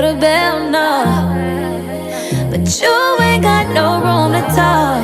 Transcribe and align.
Hit 0.00 0.02
below 0.02 0.14
the 0.14 0.20
bell, 0.20 0.70
no. 0.70 1.04
But 2.50 2.80
you 2.80 3.16
ain't 3.20 3.42
got 3.42 3.68
no 3.72 4.00
room 4.00 4.32
to 4.32 4.42
talk. 4.54 5.02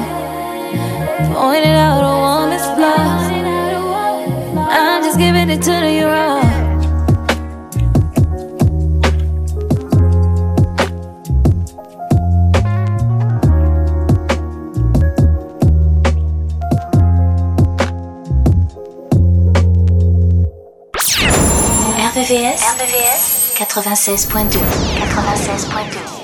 Pointing 1.34 1.72
out 1.72 2.02
a 2.02 2.14
woman's. 2.24 2.62
I'm 4.70 5.02
just 5.02 5.18
giving 5.18 5.50
it 5.50 5.62
to 5.62 5.90
you 5.90 6.06
raw. 6.06 6.64
96.2. 23.54 24.58
96.2. 24.58 26.23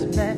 although 0.00 0.34
we 0.34 0.37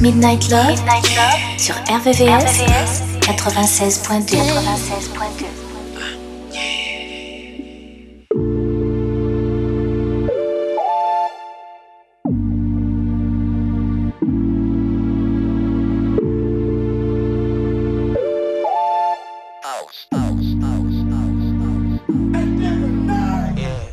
Midnight 0.00 0.48
Love, 0.50 0.76
sur 1.56 1.74
RVVS, 1.88 3.00
96.2. 3.20 4.36
96.2. 4.36 5.64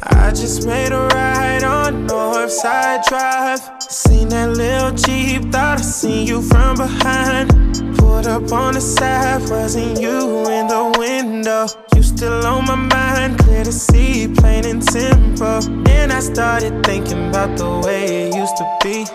I 0.03 0.33
just 0.33 0.65
made 0.65 0.91
a 0.93 1.07
ride 1.07 1.63
on 1.63 2.07
Northside 2.07 3.03
Drive. 3.05 3.61
Seen 3.81 4.29
that 4.29 4.49
little 4.49 4.70
Jeep, 4.89 5.51
thought 5.51 5.77
I 5.77 5.81
seen 5.81 6.25
you 6.25 6.41
from 6.41 6.75
behind. 6.75 7.49
Pulled 7.97 8.25
up 8.25 8.51
on 8.51 8.73
the 8.73 8.81
side, 8.81 9.47
wasn't 9.49 10.01
you 10.01 10.49
in 10.49 10.67
the 10.67 10.95
window? 10.97 11.67
You 11.95 12.01
still 12.01 12.45
on 12.45 12.65
my 12.65 12.75
mind, 12.75 13.37
clear 13.39 13.63
to 13.63 13.71
see, 13.71 14.27
plain 14.27 14.65
and 14.65 14.83
simple. 14.83 15.61
And 15.87 16.11
I 16.11 16.19
started 16.19 16.83
thinking 16.83 17.29
about 17.29 17.57
the 17.57 17.69
way 17.85 18.27
it 18.27 18.35
used 18.35 18.57
to 18.57 18.65
be. 18.83 19.05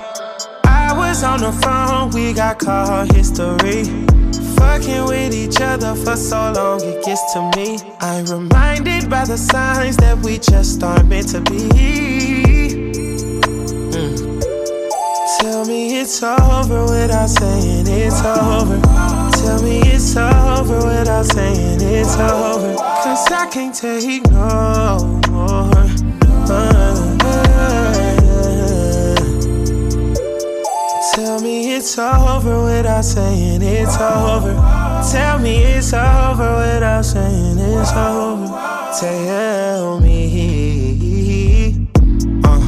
I 0.65 0.95
was 0.97 1.25
on 1.25 1.41
the 1.41 1.53
phone, 1.53 2.11
we 2.11 2.33
got 2.33 2.59
call 2.59 3.05
history. 3.05 3.85
Fucking 4.57 5.05
with 5.05 5.35
each 5.35 5.61
other 5.61 5.95
for 5.95 6.17
so 6.17 6.53
long, 6.53 6.81
it 6.83 7.05
gets 7.05 7.33
to 7.35 7.51
me. 7.57 7.79
I'm 8.01 8.25
reminded 8.27 9.11
by 9.11 9.25
the 9.25 9.37
signs 9.37 9.97
that 9.99 10.17
we 10.19 10.39
just 10.39 10.83
aren't 10.83 11.09
meant 11.09 11.29
to 11.31 11.41
be. 11.41 12.66
Tell 15.41 15.67
me 15.67 16.01
it's 16.01 16.23
over 16.23 16.85
without 16.85 17.29
saying 17.29 17.87
it's 17.87 18.23
over. 18.23 18.81
Tell 19.33 19.63
me 19.63 19.81
it's 19.83 20.17
over 20.17 20.79
without 20.87 21.27
saying 21.27 21.81
it's 21.83 22.17
over. 22.17 22.75
Cause 22.75 23.31
I 23.31 23.47
can't 23.53 23.75
take 23.75 24.25
no 24.31 25.21
more. 25.31 25.71
Uh, 26.49 27.17
Tell 31.15 31.41
me 31.41 31.75
it's 31.75 31.99
over 31.99 32.65
without 32.65 33.05
saying 33.05 33.61
it's 33.63 33.97
over. 34.01 34.55
Tell 35.13 35.39
me 35.39 35.65
it's 35.65 35.93
over 35.93 36.57
without 36.57 37.05
saying 37.05 37.59
it's 37.59 37.93
over. 37.93 38.47
Tell 39.01 40.01
me. 40.01 41.87
Uh, 42.45 42.61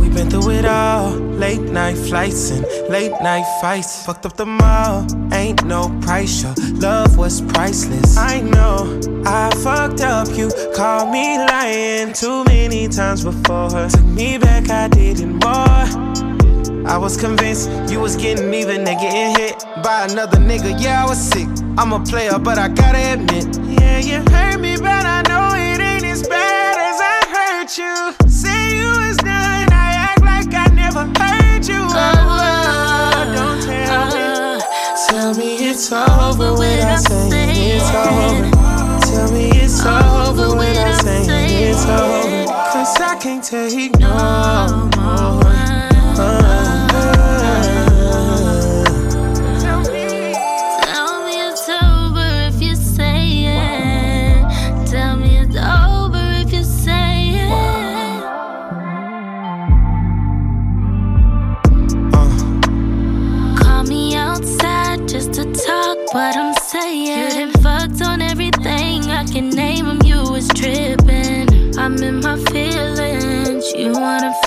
we've 0.00 0.14
been 0.14 0.28
through 0.28 0.50
it 0.50 0.64
all. 0.64 1.09
Late 1.50 1.72
night 1.72 1.98
flights 1.98 2.52
and 2.52 2.64
late 2.88 3.10
night 3.22 3.44
fights. 3.60 4.06
Fucked 4.06 4.24
up 4.24 4.36
the 4.36 4.46
mall. 4.46 5.04
Ain't 5.32 5.64
no 5.64 5.88
price. 6.00 6.44
Your 6.44 6.54
love 6.74 7.18
was 7.18 7.40
priceless. 7.40 8.16
I 8.16 8.40
know 8.40 9.00
I 9.26 9.50
fucked 9.56 10.00
up. 10.00 10.28
You 10.38 10.48
called 10.76 11.10
me 11.10 11.38
lying 11.38 12.12
too 12.12 12.44
many 12.44 12.86
times 12.86 13.24
before. 13.24 13.68
Took 13.88 14.04
me 14.04 14.38
back, 14.38 14.70
I 14.70 14.86
didn't 14.86 15.42
more. 15.42 16.86
I 16.86 16.96
was 16.96 17.16
convinced 17.16 17.68
you 17.90 17.98
was 17.98 18.14
getting 18.14 18.54
even 18.54 18.86
and 18.86 19.00
getting 19.00 19.34
hit 19.34 19.64
by 19.82 20.06
another 20.08 20.38
nigga. 20.38 20.80
Yeah, 20.80 21.04
I 21.04 21.08
was 21.08 21.18
sick. 21.18 21.48
I'm 21.76 21.92
a 21.92 21.98
player, 21.98 22.38
but 22.38 22.58
I 22.58 22.68
gotta 22.68 23.14
admit. 23.14 23.79
Can't 43.20 43.44
take 43.44 43.98
no 43.98 44.88
more. 44.96 45.59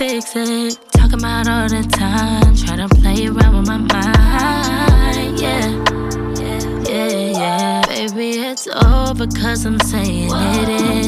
Fix 0.08 0.36
it. 0.36 0.78
Talking 0.92 1.20
about 1.20 1.48
all 1.48 1.70
the 1.70 1.84
time. 1.84 2.56
Try 2.56 2.76
to 2.76 2.88
play 3.00 3.28
around 3.28 3.56
with 3.58 3.68
my 3.68 3.78
mind. 3.78 5.40
Yeah. 5.40 5.70
Yeah, 6.90 7.40
yeah. 7.40 7.82
Baby, 7.88 8.30
it's 8.50 8.68
over 8.68 9.28
cause 9.28 9.66
I'm 9.66 9.80
saying 9.80 10.30
it 10.32 10.70
is. 10.70 11.08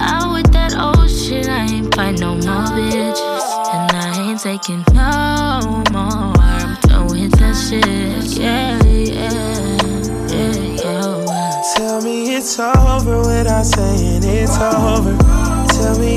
Out 0.00 0.32
with 0.34 0.52
that 0.52 0.72
old 0.78 1.10
shit. 1.10 1.48
I 1.48 1.64
ain't 1.66 1.94
fight 1.94 2.20
no 2.20 2.34
more 2.34 2.66
bitches. 2.76 3.46
And 3.74 3.92
I 3.92 4.30
ain't 4.30 4.40
taking 4.40 4.84
no 4.94 5.82
more. 5.92 6.32
I'm 6.38 6.76
done 6.82 7.06
with 7.08 7.32
that 7.40 7.56
shit. 7.64 8.38
Yeah, 8.38 8.82
yeah. 8.84 9.32
Yeah. 10.32 10.62
Tell 11.76 12.02
me 12.02 12.36
it's 12.36 12.58
over 12.58 13.18
without 13.18 13.64
saying 13.64 14.22
it's 14.24 14.56
over. 14.58 15.16
Tell 15.74 15.98
me 15.98 16.16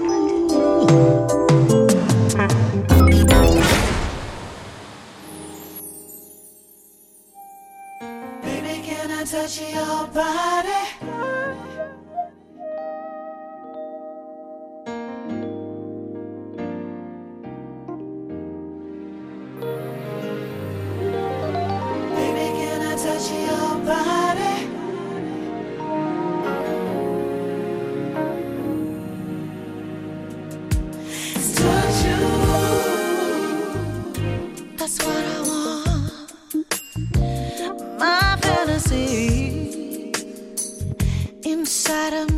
inside 41.91 42.30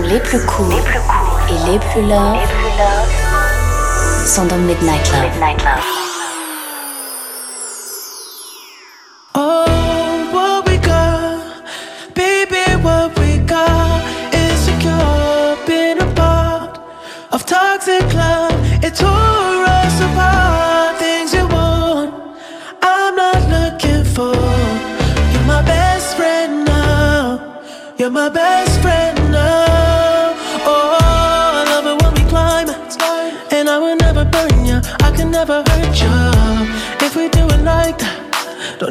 les 0.00 0.20
plus 0.20 0.38
courts 0.46 0.68
cool 0.68 0.74
et 1.50 1.70
les 1.70 1.78
plus 1.78 2.02
loves 2.02 2.38
sont 4.26 4.44
dans 4.46 4.56
Midnight 4.56 5.12
Midnight 5.12 5.62
Love. 5.64 6.01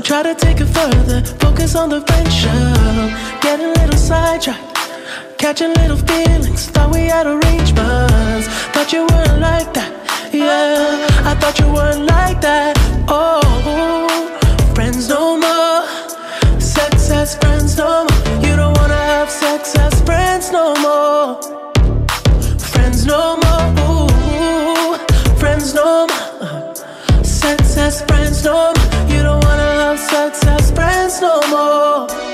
Try 0.04 0.24
to 0.24 0.36
take 0.36 0.60
it 0.60 0.66
further, 0.66 1.22
focus 1.40 1.76
on 1.76 1.90
the 1.90 2.02
friendship. 2.02 2.52
Get 3.42 3.60
a 3.60 3.68
little 3.80 3.98
sidetracked, 3.98 5.38
catching 5.38 5.74
little 5.76 5.96
feelings. 5.96 6.66
Thought 6.66 6.92
we 6.92 7.06
had 7.06 7.28
arrangements, 7.28 8.48
thought 8.74 8.92
you 8.92 9.06
weren't 9.08 9.40
like 9.40 9.74
that. 9.74 9.94
Yeah, 10.34 11.08
I 11.24 11.36
thought 11.36 11.58
you 11.60 11.72
weren't 11.72 12.06
like 12.08 12.42
that. 12.42 12.76
Oh, 13.08 13.42
friends 14.76 15.08
no 15.08 15.38
more, 15.38 16.60
sex 16.60 17.10
as 17.12 17.38
friends 17.38 17.78
no 17.78 18.06
more. 18.06 18.46
You 18.46 18.56
don't 18.56 18.76
wanna 18.80 18.96
have 18.96 19.30
sex 19.30 19.76
as 19.78 20.02
friends 20.02 20.52
no 20.52 20.76
more. 20.86 21.42
Friends 22.74 23.06
no 23.06 23.38
more, 23.38 24.98
friends 25.38 25.74
no 25.74 26.08
more. 26.08 26.76
Sex 27.24 27.78
as 27.78 28.02
friends 28.02 28.44
no 28.44 28.74
more 28.74 29.11
text 30.12 30.46
as 30.46 30.72
friends 30.72 31.22
no 31.22 31.40
more. 31.50 32.31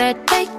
that 0.00 0.26
they 0.28 0.49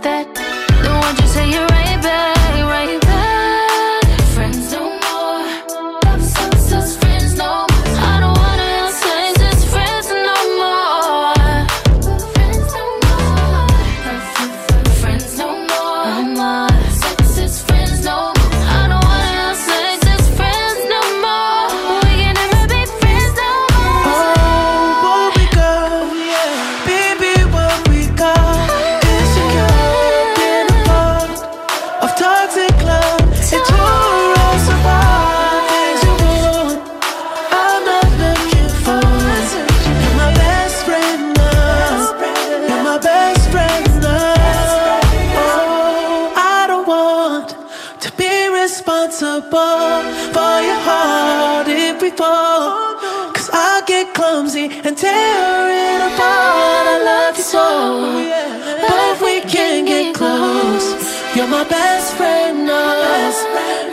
my 61.63 61.69
best. 61.69 62.17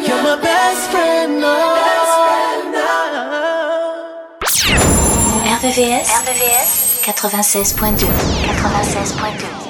You're 0.08 0.22
my 0.22 0.36
best 0.40 0.90
friend. 0.90 1.44
RVVS, 5.58 6.08
96.2 7.04 9.67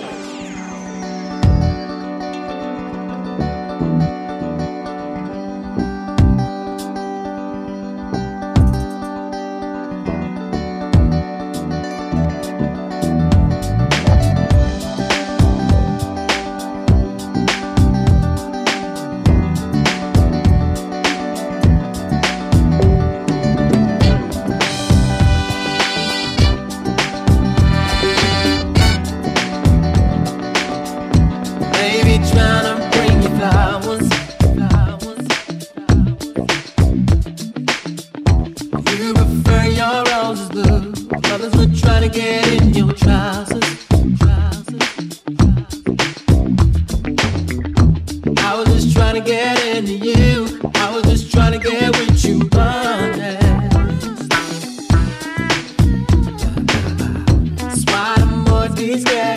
these 58.78 59.02
guys. 59.02 59.27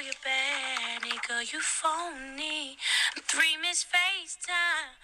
Up 0.00 0.06
all 0.06 0.06
your 0.06 0.14
bad, 0.24 1.02
nigga, 1.02 1.52
you 1.52 1.60
phony. 1.60 2.76
Three 3.28 3.56
miss 3.60 3.84
FaceTime 3.84 4.94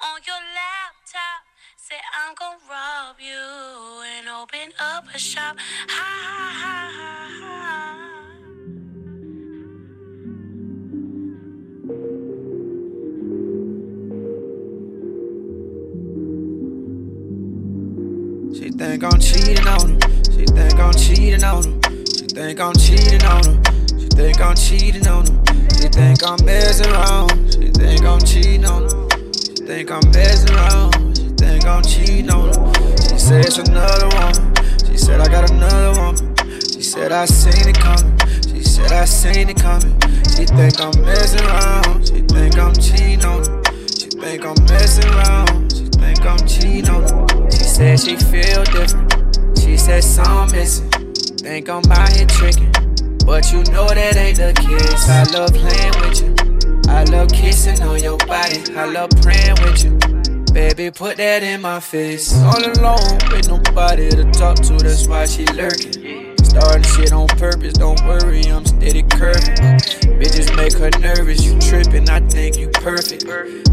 on 0.00 0.20
your 0.26 0.36
laptop. 0.36 1.44
Say 1.76 1.96
I'm 2.18 2.34
gonna 2.34 2.58
rob 2.70 3.16
you 3.20 4.02
and 4.18 4.28
open 4.28 4.72
up 4.78 5.06
a 5.14 5.18
shop. 5.18 5.56
Ha 5.88 6.04
ha 6.28 6.90
ha 6.92 7.28
ha. 7.40 7.58
She 18.54 18.70
think 18.70 19.04
I'm 19.04 19.20
cheating 19.20 19.68
on 19.68 20.00
her. 20.00 20.08
She 20.30 20.44
think 20.46 20.78
I'm 20.78 20.92
cheating 20.92 21.44
on 21.44 21.62
her. 21.62 22.04
She 22.06 22.26
think 22.26 22.60
I'm 22.60 22.74
cheating 22.74 23.24
on 23.24 23.44
her. 23.44 23.71
Think 24.14 24.40
I'm 24.40 24.54
cheating 24.54 25.06
on 25.08 25.26
her. 25.26 25.42
She 25.80 25.88
think 25.88 26.22
I'm 26.22 26.44
messing 26.44 26.90
around. 26.92 27.30
She 27.52 27.68
think 27.70 28.04
I'm 28.04 28.20
cheating 28.20 28.64
on 28.64 28.82
her. 28.82 29.08
She 29.34 29.64
think 29.64 29.90
I'm 29.90 30.10
messing 30.12 30.54
around. 30.54 31.16
She 31.16 31.28
think 31.30 31.66
I'm 31.66 31.82
cheating 31.82 32.30
on 32.30 32.48
her. 32.48 32.72
She 33.08 33.18
said 33.18 33.44
it's 33.46 33.58
another 33.58 34.08
woman. 34.16 34.54
She 34.86 34.96
said 34.96 35.20
I 35.20 35.28
got 35.28 35.50
another 35.50 36.00
woman. 36.00 36.36
She 36.60 36.82
said 36.82 37.10
I 37.10 37.24
seen 37.24 37.68
it 37.68 37.78
coming. 37.78 38.18
She 38.48 38.62
said 38.62 38.92
I 38.92 39.06
seen 39.06 39.48
it 39.48 39.56
coming. 39.56 39.98
She 40.36 40.44
think 40.44 40.80
I'm 40.80 41.00
messing 41.02 41.44
around. 41.46 42.06
She 42.06 42.20
think 42.20 42.58
I'm 42.58 42.74
cheating 42.74 43.24
on 43.24 43.44
her. 43.44 43.62
She 43.88 44.08
think 44.08 44.44
I'm 44.44 44.62
messing 44.66 45.10
around. 45.14 45.72
She 45.72 45.84
think 45.86 46.24
I'm 46.24 46.46
cheating 46.46 46.88
on 46.90 47.02
her. 47.02 47.50
She 47.50 47.64
said 47.64 47.98
she 47.98 48.16
feel 48.16 48.62
different. 48.64 49.58
She 49.58 49.76
said 49.76 50.04
something 50.04 50.58
missing. 50.58 50.90
Think 51.38 51.68
I'm 51.68 51.90
out 51.90 52.12
here 52.12 52.26
tricking. 52.26 52.71
But 53.24 53.52
you 53.52 53.62
know 53.72 53.88
that 53.88 54.16
ain't 54.16 54.38
the 54.38 54.52
case. 54.52 55.08
I 55.08 55.22
love 55.32 55.52
playing 55.52 55.94
with 56.00 56.20
you. 56.22 56.90
I 56.90 57.04
love 57.04 57.28
kissing 57.28 57.80
on 57.82 58.02
your 58.02 58.18
body. 58.18 58.62
I 58.76 58.86
love 58.86 59.10
praying 59.22 59.56
with 59.62 59.84
you. 59.84 59.98
Baby, 60.52 60.90
put 60.90 61.16
that 61.16 61.42
in 61.42 61.62
my 61.62 61.80
face. 61.80 62.34
All 62.42 62.60
alone 62.60 63.18
with 63.30 63.48
nobody 63.48 64.10
to 64.10 64.30
talk 64.32 64.56
to, 64.56 64.74
that's 64.74 65.08
why 65.08 65.24
she 65.24 65.46
lurking. 65.46 66.36
Starting 66.44 66.82
shit 66.82 67.12
on 67.14 67.26
purpose, 67.28 67.72
don't 67.72 67.98
worry, 68.04 68.44
I'm 68.44 68.66
steady 68.66 69.02
curving. 69.04 69.56
Bitches 70.20 70.54
make 70.54 70.74
her 70.74 70.90
nervous, 71.00 71.42
you 71.42 71.58
tripping, 71.58 72.10
I 72.10 72.20
think 72.28 72.58
you 72.58 72.68
perfect. 72.68 73.24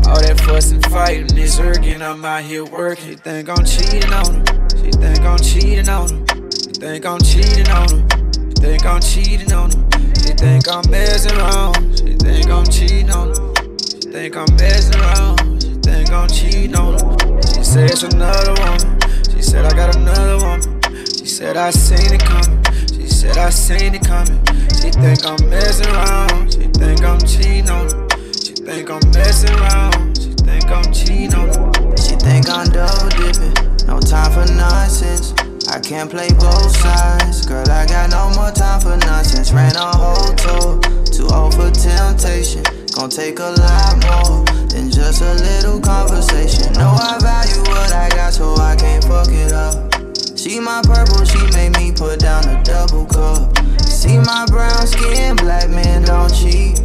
All 0.07 0.21
that 0.21 0.39
fuss 0.45 0.71
and 0.71 0.85
fighting 0.85 1.37
is 1.37 1.59
irking, 1.59 2.01
I'm 2.01 2.23
out 2.23 2.43
here 2.43 2.63
working. 2.63 3.09
She 3.09 3.15
think 3.15 3.49
I'm 3.49 3.65
cheating 3.65 4.13
on 4.13 4.47
her, 4.47 4.69
she 4.77 4.91
think 4.91 5.19
I'm 5.19 5.39
cheating 5.39 5.89
on 5.89 6.07
her. 6.07 6.51
She 6.51 6.71
think 6.71 7.05
I'm 7.05 7.19
cheating 7.19 7.67
on 7.67 7.89
her, 7.89 8.18
think 8.59 8.85
I'm 8.85 8.99
cheating 8.99 9.53
on 9.53 9.71
her. 9.71 9.87
She 10.19 10.33
think 10.33 10.67
I'm 10.67 10.83
messing 10.91 11.37
around, 11.37 11.97
she 11.97 12.15
think 12.15 12.49
I'm 12.49 12.65
cheating 12.65 13.09
on 13.11 13.29
her. 13.29 13.53
She 13.79 14.11
think 14.11 14.35
I'm 14.35 14.55
messing 14.57 14.99
around, 14.99 15.63
she 15.63 15.73
think 15.75 16.11
I'm 16.11 16.27
cheating 16.27 16.75
on 16.75 16.93
her. 16.99 17.41
She 17.55 17.63
said 17.63 17.89
it's 17.89 18.03
another 18.03 18.53
woman, 18.61 18.99
she 19.31 19.41
said 19.41 19.65
I 19.65 19.71
got 19.73 19.95
another 19.95 20.37
woman. 20.37 20.81
She 21.07 21.25
said 21.25 21.55
I 21.57 21.69
seen 21.69 22.13
it 22.13 22.23
coming. 22.23 22.61
She 22.87 23.07
said 23.07 23.37
I 23.37 23.49
seen 23.49 23.95
it 23.95 24.05
coming. 24.05 24.43
She 24.75 24.91
think 24.91 25.25
I'm 25.25 25.49
messing 25.49 25.87
around. 25.87 26.51
She 26.51 26.67
think 26.67 27.03
I'm 27.03 27.19
cheating 27.19 27.69
on 27.69 27.89
her. 27.89 28.07
She 28.33 28.53
think 28.53 28.89
I'm 28.89 28.99
messing 29.11 29.55
around. 29.55 30.17
She 30.17 30.33
think 30.33 30.65
I'm 30.65 30.91
cheating 30.91 31.33
on 31.35 31.47
her. 31.47 31.97
She 31.97 32.15
think 32.17 32.49
I'm 32.49 32.67
double 32.67 33.09
dipping. 33.09 33.87
No 33.87 33.99
time 33.99 34.31
for 34.31 34.51
nonsense. 34.53 35.33
I 35.71 35.79
can't 35.79 36.09
play 36.09 36.29
both 36.29 36.75
sides. 36.77 37.45
Girl, 37.45 37.69
I 37.69 37.85
got 37.85 38.09
no 38.09 38.31
more 38.33 38.49
time 38.49 38.81
for 38.81 38.97
nonsense. 39.05 39.53
Ran 39.53 39.75
a 39.75 39.95
whole 39.95 40.33
tour. 40.33 40.79
Too 41.05 41.27
old 41.31 41.53
for 41.53 41.69
temptation. 41.69 42.63
Gonna 42.95 43.09
take 43.09 43.37
a 43.37 43.53
lot 43.53 43.93
more 44.01 44.43
than 44.65 44.89
just 44.89 45.21
a 45.21 45.33
little 45.35 45.79
conversation. 45.79 46.73
Know 46.73 46.89
I 46.89 47.19
value 47.21 47.61
what 47.69 47.93
I 47.93 48.09
got, 48.09 48.33
so 48.33 48.55
I 48.55 48.75
can't 48.77 49.03
fuck 49.03 49.27
it 49.29 49.53
up. 49.53 49.93
See 50.35 50.59
my 50.59 50.81
purple, 50.81 51.23
she 51.23 51.39
made 51.51 51.77
me 51.77 51.91
put 51.91 52.19
down 52.19 52.47
a 52.49 52.63
double 52.63 53.05
cup. 53.05 53.55
See 53.83 54.17
my 54.17 54.47
brown 54.49 54.87
skin, 54.87 55.35
black 55.35 55.69
men 55.69 56.03
don't 56.03 56.33
cheat. 56.33 56.77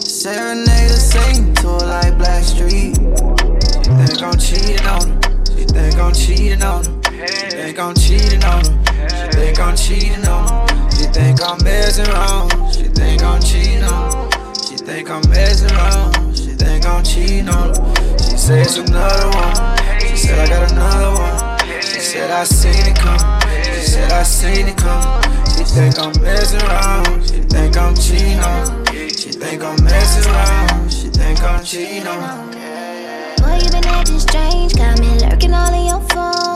Serenade 0.00 0.90
a 0.90 0.96
Satan 0.96 1.54
to 1.56 1.68
like 1.68 2.14
Blackstreet. 2.16 2.96
She 3.84 3.90
think 3.92 4.22
I'm 4.22 4.38
cheating 4.38 4.86
on 4.86 5.10
her. 5.10 5.56
She 5.58 5.64
think 5.66 5.98
I'm 5.98 6.12
cheating 6.14 6.62
on 6.62 6.84
her. 6.84 7.03
She 7.14 7.20
think 7.20 7.78
I'm 7.78 7.94
cheating 7.94 8.42
on 8.42 8.64
her. 8.64 9.08
She 9.08 9.38
think 9.38 9.60
I'm 9.60 9.76
cheating 9.76 10.26
on 10.26 10.48
her. 10.48 10.90
She 10.90 11.06
think 11.06 11.40
I'm 11.42 11.62
messing 11.62 12.08
around. 12.08 12.50
She 12.74 12.82
think 12.88 13.22
I'm 13.22 13.40
cheating 13.40 13.84
on 13.84 14.10
her. 14.10 14.52
She 14.66 14.76
think 14.76 15.08
I'm 15.10 15.22
messing 15.30 15.70
around. 15.70 16.36
She 16.36 16.50
think 16.58 16.84
I'm 16.84 17.04
cheating 17.04 17.48
on 17.48 17.68
her. 17.68 18.18
She 18.18 18.36
said 18.36 18.66
it's 18.66 18.78
another 18.78 19.28
one. 19.30 19.78
She 20.00 20.16
said 20.16 20.40
I 20.40 20.48
got 20.48 20.72
another 20.72 21.10
one. 21.14 21.58
She 21.82 22.00
said 22.00 22.32
I 22.32 22.42
seen 22.42 22.84
it 22.84 22.96
coming. 22.98 23.62
She 23.62 23.86
said 23.86 24.10
I 24.10 24.22
seen 24.24 24.66
it 24.66 24.76
coming. 24.76 25.22
She 25.56 25.64
think 25.70 25.98
I'm 26.00 26.20
messing 26.20 26.62
around. 26.62 27.22
She 27.30 27.40
think 27.42 27.76
I'm 27.76 27.94
cheating 27.94 28.40
on. 28.40 28.86
She 28.90 29.30
think 29.30 29.62
I'm 29.62 29.82
messing 29.84 30.32
around. 30.32 30.92
She 30.92 31.08
think 31.10 31.40
I'm 31.44 31.62
cheating 31.62 32.08
on. 32.08 32.50
Boy, 33.38 33.60
you 33.62 33.70
been 33.70 33.86
acting 33.86 34.18
strange, 34.18 34.74
got 34.74 34.98
me 34.98 35.16
lurking 35.20 35.54
all 35.54 35.72
in 35.72 35.86
your 35.86 36.00
phone. 36.08 36.53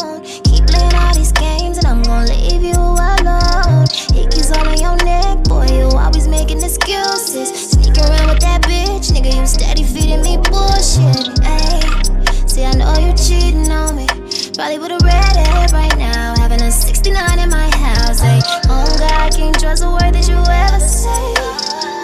These 1.29 1.41
games, 1.43 1.77
and 1.77 1.87
I'm 1.87 2.03
gonna 2.03 2.31
leave 2.33 2.63
you 2.63 2.73
alone. 2.73 3.85
Hickeys 4.17 4.51
all 4.57 4.67
on 4.67 4.79
your 4.81 4.97
neck, 5.05 5.45
boy, 5.45 5.67
you 5.67 5.89
always 5.95 6.27
making 6.27 6.63
excuses. 6.63 7.73
Sneak 7.73 7.99
around 7.99 8.31
with 8.31 8.41
that 8.41 8.63
bitch, 8.63 9.13
nigga, 9.13 9.37
you 9.37 9.47
steady 9.47 9.83
feeding 9.83 10.23
me 10.23 10.39
bullshit. 10.39 11.37
Ayy, 11.45 12.49
see, 12.49 12.65
I 12.65 12.73
know 12.73 12.97
you 12.97 13.13
cheating 13.13 13.71
on 13.71 13.97
me. 13.97 14.07
Probably 14.55 14.79
would've 14.79 15.03
read 15.03 15.37
it 15.37 15.73
right 15.73 15.99
now, 15.99 16.35
having 16.39 16.63
a 16.63 16.71
69 16.71 17.39
in 17.39 17.51
my 17.51 17.69
house. 17.77 18.23
Ayy, 18.23 18.41
oh 18.71 18.97
God, 18.99 19.37
can't 19.37 19.61
trust 19.61 19.85
a 19.85 19.91
word 19.91 20.15
that 20.15 20.27
you 20.27 20.39
ever 20.39 20.81
say. 20.81 21.35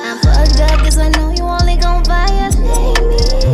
I'm 0.05 0.19
fucked 0.19 0.61
up, 0.61 0.81
cause 0.81 0.99
I 0.99 1.09
know 1.09 1.33
you 1.33 1.45
only 1.45 1.77
gon' 1.77 2.05
violate 2.05 2.61
me. 2.61 3.54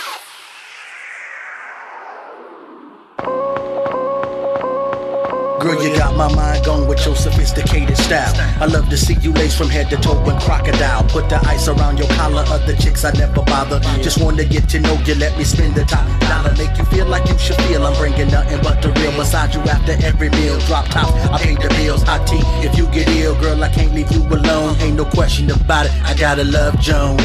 Girl, 5.61 5.83
you 5.83 5.95
got 5.95 6.15
my 6.17 6.33
mind 6.33 6.65
going 6.65 6.87
with 6.87 7.05
your 7.05 7.15
sophisticated 7.15 7.95
style. 7.95 8.33
I 8.59 8.65
love 8.65 8.89
to 8.89 8.97
see 8.97 9.13
you 9.21 9.31
lace 9.31 9.55
from 9.55 9.69
head 9.69 9.91
to 9.91 9.97
toe 9.97 10.19
in 10.27 10.39
crocodile. 10.39 11.03
Put 11.03 11.29
the 11.29 11.37
ice 11.47 11.67
around 11.67 11.99
your 11.99 12.07
collar, 12.17 12.43
other 12.47 12.75
chicks 12.75 13.05
I 13.05 13.11
never 13.11 13.43
bother. 13.43 13.79
Just 14.01 14.19
wanna 14.19 14.43
get 14.43 14.67
to 14.69 14.79
know 14.79 14.95
you, 15.05 15.13
let 15.15 15.37
me 15.37 15.43
spend 15.43 15.75
the 15.75 15.85
top 15.85 16.07
dollar. 16.21 16.51
Make 16.57 16.75
you 16.79 16.85
feel 16.85 17.05
like 17.05 17.29
you 17.29 17.37
should 17.37 17.57
feel. 17.67 17.85
I'm 17.85 17.95
bringing 17.97 18.29
nothing 18.29 18.59
but 18.63 18.81
the 18.81 18.89
real. 18.93 19.11
Beside 19.11 19.53
you 19.53 19.61
after 19.61 19.93
every 20.03 20.29
meal. 20.31 20.57
Drop 20.61 20.87
top, 20.87 21.13
I 21.31 21.37
pay 21.37 21.53
the 21.53 21.69
bills. 21.77 22.01
Hot 22.03 22.25
tea, 22.25 22.41
if 22.65 22.75
you 22.75 22.87
get 22.87 23.07
ill, 23.09 23.39
girl, 23.39 23.63
I 23.63 23.69
can't 23.69 23.93
leave 23.93 24.11
you 24.11 24.23
alone. 24.23 24.75
Ain't 24.79 24.97
no 24.97 25.05
question 25.05 25.51
about 25.51 25.85
it, 25.85 25.91
I 26.01 26.15
gotta 26.15 26.43
love 26.43 26.79
Joan. 26.79 27.17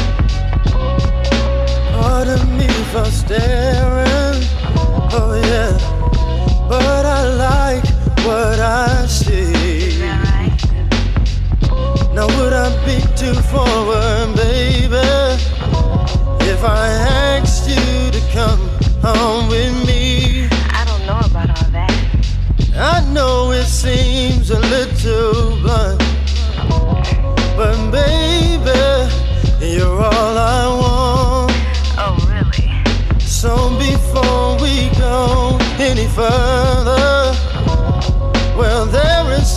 Pardon 1.91 2.55
me 2.55 2.67
for 2.91 3.05
staring, 3.05 4.45
oh 5.17 5.41
yeah, 5.43 6.67
but 6.69 7.06
what 8.25 8.59
I 8.59 9.05
see. 9.07 9.99
Now 12.13 12.27
would 12.37 12.53
I 12.53 12.69
be 12.85 12.99
too 13.15 13.35
forward, 13.51 14.35
baby, 14.35 14.97
if 16.49 16.63
I 16.63 16.87
asked 17.37 17.69
you 17.69 18.11
to 18.11 18.21
come 18.31 18.59
home 19.03 19.49
with 19.49 19.85
me? 19.85 20.47
I 20.71 20.83
don't 20.85 21.05
know 21.05 21.19
about 21.23 21.49
all 21.49 21.69
that. 21.71 21.93
I 22.75 23.05
know 23.13 23.51
it 23.51 23.65
seems 23.65 24.49
a 24.49 24.59
little 24.59 25.57
blunt, 25.61 26.01
but 27.55 27.91
baby, 27.91 28.81
you're 29.61 30.01
all 30.03 30.37
I 30.37 30.67
want. 30.81 31.51
Oh, 31.99 32.15
really? 32.33 32.69
So 33.19 33.69
before 33.77 34.57
we 34.61 34.89
go 34.97 35.57
any 35.79 36.07
further, 36.07 36.25
well, 36.87 36.95
there 36.95 37.11
is 37.11 37.16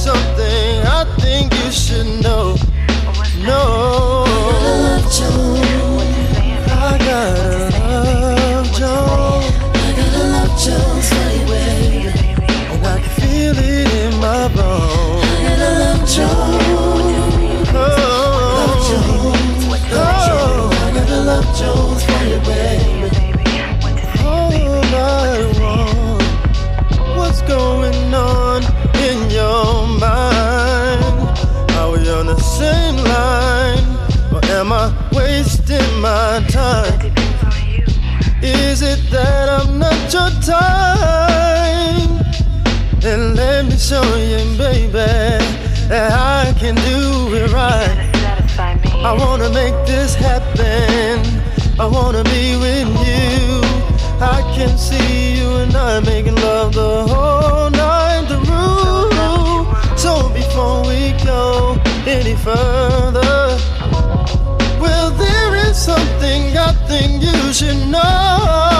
something 0.00 0.80
I 0.98 1.04
think 1.20 1.52
you 1.60 1.70
should 1.70 2.22
know. 2.22 2.56
No, 3.44 4.24
I 6.68 6.96
gotta 7.08 7.39
time? 36.60 37.12
Is 38.42 38.82
it 38.82 39.00
that 39.10 39.46
I'm 39.56 39.78
not 39.78 40.00
your 40.16 40.30
time? 40.56 42.10
Then 43.04 43.34
let 43.34 43.64
me 43.68 43.76
show 43.76 44.08
you, 44.30 44.40
baby, 44.58 45.08
that 45.90 46.12
I 46.12 46.52
can 46.60 46.74
do 46.90 47.34
it 47.40 47.48
right. 47.52 47.98
I 49.08 49.12
wanna 49.22 49.50
make 49.60 49.76
this 49.86 50.14
happen. 50.14 51.14
I 51.84 51.86
wanna 51.96 52.24
be 52.34 52.46
with 52.64 52.90
you. 53.08 53.60
I 54.36 54.40
can 54.56 54.72
see 54.76 55.38
you 55.38 55.48
and 55.62 55.74
I 55.74 56.00
making 56.00 56.38
love 56.48 56.74
the 56.74 56.94
whole 57.10 57.70
night 57.70 58.24
through. 58.28 59.62
So 60.04 60.12
before 60.40 60.78
we 60.90 61.00
go 61.24 61.78
any 62.06 62.34
further, 62.46 63.49
something 65.90 66.56
I 66.56 66.72
think 66.88 67.22
you 67.22 67.52
should 67.52 67.88
know. 67.88 68.79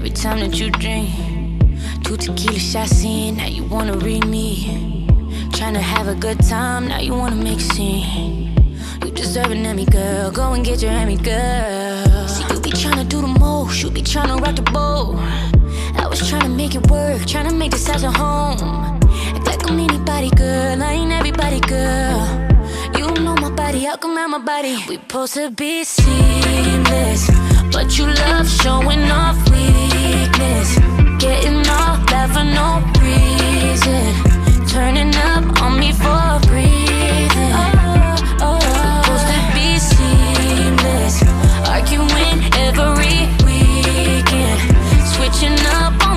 every 0.00 0.08
time 0.08 0.40
that 0.40 0.58
you 0.58 0.70
drink. 0.70 1.10
Two 2.04 2.16
tequila 2.16 2.58
shots 2.58 3.04
in, 3.04 3.36
now 3.36 3.46
you 3.46 3.64
wanna 3.64 3.98
read 3.98 4.24
me. 4.26 5.06
Trying 5.52 5.74
to 5.74 5.80
have 5.80 6.08
a 6.08 6.14
good 6.14 6.40
time, 6.40 6.88
now 6.88 7.00
you 7.00 7.12
wanna 7.12 7.36
make 7.36 7.58
a 7.58 7.68
scene. 7.74 8.56
You 9.04 9.10
deserve 9.10 9.50
an 9.50 9.66
Emmy, 9.66 9.84
girl. 9.84 10.30
Go 10.30 10.54
and 10.54 10.64
get 10.64 10.80
your 10.80 10.90
Emmy, 10.90 11.18
girl. 11.18 12.26
See, 12.28 12.44
you 12.50 12.60
be 12.62 12.70
trying 12.70 12.96
to 12.96 13.04
do 13.04 13.20
the 13.20 13.26
most, 13.26 13.82
you 13.82 13.90
be 13.90 14.00
trying 14.00 14.28
to 14.28 14.42
rock 14.42 14.56
the 14.56 14.62
boat. 14.62 15.16
I 16.02 16.06
was 16.08 16.26
trying 16.26 16.46
to 16.48 16.54
make 16.62 16.74
it 16.74 16.90
work, 16.90 17.26
trying 17.26 17.48
to 17.50 17.54
make 17.54 17.72
this 17.72 17.86
house 17.86 18.02
a 18.02 18.10
home. 18.10 18.58
Act 19.36 19.46
like 19.46 19.70
I'm 19.70 19.78
anybody, 19.78 20.30
girl. 20.30 20.82
I 20.82 20.92
ain't 20.92 21.12
everybody. 21.12 21.60
body, 21.60 21.74
girl. 21.74 22.20
You 22.96 23.06
know 23.22 23.34
my 23.34 23.50
body, 23.50 23.80
how 23.84 23.96
come 23.98 24.14
my 24.14 24.38
body? 24.38 24.82
We 24.88 24.96
supposed 24.96 25.34
to 25.34 25.50
be 25.50 25.84
seamless, 25.84 27.22
but 27.70 27.98
you 27.98 28.06
love 28.06 28.48
showing 28.48 29.02
off 29.10 29.49
weakness, 30.40 30.78
getting 31.18 31.58
all 31.68 31.96
that 32.08 32.28
for 32.32 32.44
no 32.44 32.80
reason, 33.00 34.66
turning 34.66 35.14
up 35.14 35.62
on 35.62 35.78
me 35.78 35.92
for 35.92 36.40
breathing. 36.48 37.52
Oh, 37.52 38.16
oh, 38.40 38.56
we 38.56 38.70
supposed 39.04 39.28
to 39.32 39.40
be 39.54 39.78
seamless, 39.78 41.22
arguing 41.68 42.40
every 42.66 43.28
weekend, 43.44 44.60
switching 45.06 45.58
up 45.76 46.09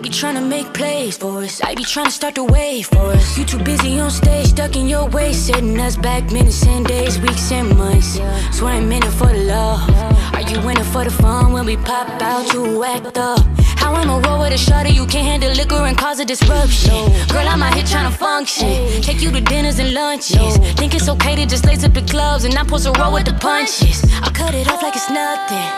I 0.00 0.02
be 0.02 0.08
trying 0.08 0.36
to 0.36 0.40
make 0.40 0.72
plays 0.72 1.18
for 1.18 1.42
us. 1.42 1.60
I 1.60 1.74
be 1.74 1.84
trying 1.84 2.06
to 2.06 2.10
start 2.10 2.34
the 2.34 2.44
wave 2.44 2.86
for 2.86 3.12
us. 3.12 3.36
You 3.36 3.44
too 3.44 3.58
busy 3.58 4.00
on 4.00 4.10
stage, 4.10 4.46
stuck 4.46 4.74
in 4.74 4.88
your 4.88 5.06
way, 5.10 5.34
setting 5.34 5.78
us 5.78 5.94
back 5.94 6.32
minutes 6.32 6.66
and 6.66 6.86
days, 6.86 7.20
weeks 7.20 7.52
and 7.52 7.76
months. 7.76 8.14
Swear 8.56 8.76
I'm 8.76 8.90
in 8.90 9.02
it 9.02 9.10
for 9.10 9.26
the 9.26 9.44
love. 9.44 9.90
Are 10.32 10.40
you 10.40 10.56
in 10.70 10.78
it 10.78 10.84
for 10.84 11.04
the 11.04 11.10
fun 11.10 11.52
when 11.52 11.66
we 11.66 11.76
pop 11.76 12.08
out? 12.22 12.50
You 12.54 12.82
act 12.82 13.18
up. 13.18 13.59
How 13.90 13.96
I'ma 13.96 14.22
roll 14.22 14.38
with 14.38 14.52
a 14.52 14.56
shorty 14.56 14.90
you 14.90 15.04
can't 15.04 15.26
handle 15.26 15.50
liquor 15.50 15.82
and 15.82 15.98
cause 15.98 16.20
a 16.20 16.24
disruption. 16.24 17.10
Girl, 17.26 17.44
I'm 17.48 17.60
out 17.60 17.74
here 17.74 17.82
trying 17.82 18.08
to 18.08 18.16
function. 18.16 18.70
Take 19.02 19.20
you 19.20 19.32
to 19.32 19.40
dinners 19.40 19.80
and 19.80 19.92
lunches. 19.92 20.58
Think 20.78 20.94
it's 20.94 21.08
okay 21.08 21.34
to 21.34 21.44
just 21.44 21.66
lace 21.66 21.82
up 21.82 21.92
the 21.92 22.02
gloves 22.02 22.44
and 22.44 22.54
I'm 22.54 22.66
supposed 22.66 22.86
to 22.86 22.92
roll 23.00 23.12
with 23.12 23.24
the 23.24 23.34
punches. 23.34 24.04
I 24.22 24.30
cut 24.30 24.54
it 24.54 24.70
off 24.70 24.80
like 24.80 24.94
it's 24.94 25.10
nothing. 25.10 25.68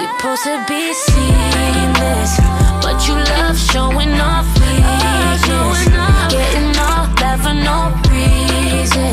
We 0.00 0.06
supposed 0.16 0.44
to 0.44 0.64
be 0.66 0.94
seamless, 0.94 2.40
but 2.80 3.06
you 3.06 3.12
love 3.36 3.58
showing 3.58 4.16
off 4.16 4.48
weakness, 4.64 5.44
getting 6.32 6.72
all 6.88 7.04
that 7.20 7.36
for 7.44 7.52
no 7.52 7.92
reason, 8.08 9.12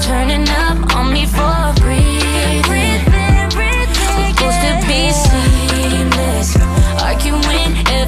turning 0.00 0.48
up 0.64 0.96
on 0.96 1.12
me 1.12 1.26
for 1.26 1.60
breathing. 1.84 2.64
We 2.72 2.96
supposed 4.32 4.60
to 4.64 4.72
be 4.88 5.12
seamless, 5.12 5.41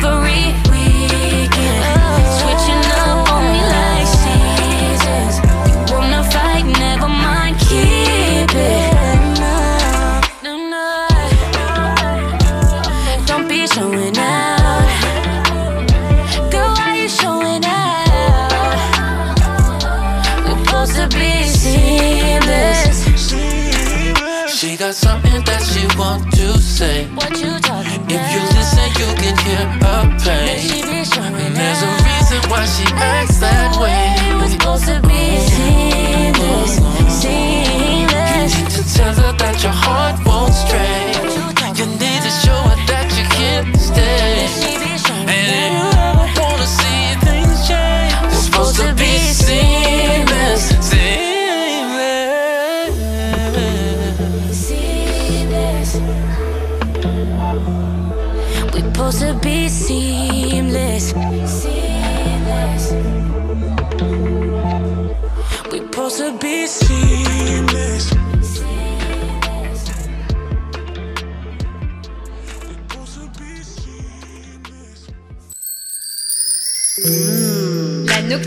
arguing 0.05 0.74
why 32.97 33.34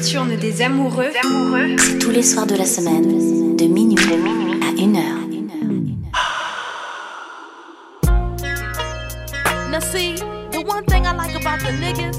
nocturne 0.07 0.37
des 0.37 0.61
amoureux. 0.61 1.11
C'est 1.79 1.99
tous 1.99 2.11
les 2.11 2.23
soirs 2.23 2.47
de 2.47 2.55
la 2.55 2.65
semaine, 2.65 3.57
de 3.57 3.65
minuit, 3.65 3.97
à 4.61 4.71
1h. 4.71 5.01
Now 9.69 9.79
see, 9.81 10.15
the 10.51 10.63
one 10.65 10.85
thing 10.85 11.05
I 11.05 11.11
like 11.11 11.35
about 11.35 11.59
the 11.59 11.73
niggas 11.73 12.15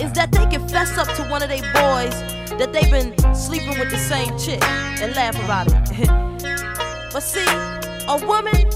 is 0.00 0.12
that 0.14 0.32
they 0.32 0.44
can 0.46 0.66
fess 0.66 0.98
up 0.98 1.06
to 1.14 1.22
one 1.30 1.40
of 1.40 1.48
their 1.48 1.62
boys 1.72 2.14
that 2.58 2.72
they've 2.72 2.90
been 2.90 3.14
sleeping 3.32 3.78
with 3.78 3.90
the 3.90 3.98
same 3.98 4.36
chick 4.36 4.60
and 5.00 5.14
laugh 5.14 5.36
about 5.44 5.68
it. 5.68 6.08
but 7.12 7.22
see, 7.22 7.46
a 8.08 8.18
woman 8.26 8.68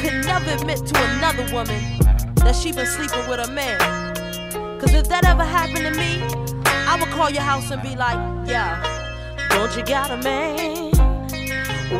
could 0.00 0.24
never 0.24 0.52
admit 0.52 0.78
to 0.78 0.98
another 1.16 1.44
woman 1.52 1.78
that 2.36 2.56
she 2.56 2.72
been 2.72 2.86
sleeping 2.86 3.28
with 3.28 3.40
a 3.40 3.52
man. 3.52 3.78
Cause 4.80 4.94
if 4.94 5.08
that 5.10 5.26
ever 5.26 5.44
happened 5.44 5.84
to 5.84 5.90
me, 5.90 6.47
I 6.98 7.00
would 7.02 7.10
call 7.10 7.30
your 7.30 7.42
house 7.42 7.70
and 7.70 7.80
be 7.80 7.94
like, 7.94 8.18
yeah, 8.48 8.82
don't 9.50 9.74
you 9.76 9.84
got 9.84 10.10
a 10.10 10.16
man? 10.16 10.90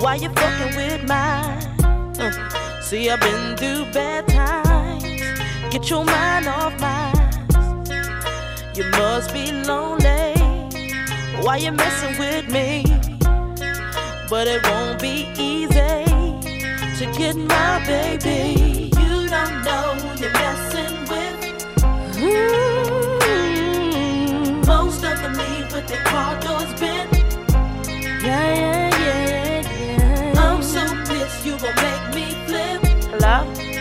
Why 0.00 0.16
you 0.16 0.28
fucking 0.30 0.74
with 0.74 1.06
mine? 1.06 1.62
Uh, 2.18 2.80
See, 2.80 3.08
I've 3.08 3.20
been 3.20 3.56
through 3.56 3.92
bad 3.92 4.26
times. 4.26 5.04
Get 5.70 5.88
your 5.88 6.04
mind 6.04 6.48
off 6.48 6.80
mine. 6.80 7.14
You 8.74 8.90
must 8.90 9.32
be 9.32 9.52
lonely. 9.52 10.34
Why 11.44 11.58
you 11.58 11.70
messing 11.70 12.18
with 12.18 12.48
me? 12.50 12.82
But 14.28 14.48
it 14.48 14.66
won't 14.66 15.00
be 15.00 15.28
easy 15.38 16.06
to 16.98 17.12
get 17.16 17.36
my 17.36 17.84
baby. 17.86 18.67